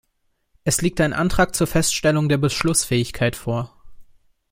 [0.63, 3.71] Es liegt ein Antrag zur Feststellung der Beschlussfähigkeit vor.